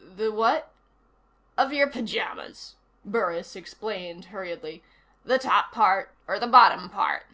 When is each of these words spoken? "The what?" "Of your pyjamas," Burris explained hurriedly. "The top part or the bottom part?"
"The 0.00 0.32
what?" 0.32 0.72
"Of 1.56 1.72
your 1.72 1.86
pyjamas," 1.88 2.74
Burris 3.04 3.54
explained 3.54 4.24
hurriedly. 4.24 4.82
"The 5.24 5.38
top 5.38 5.70
part 5.70 6.10
or 6.26 6.40
the 6.40 6.48
bottom 6.48 6.90
part?" 6.90 7.26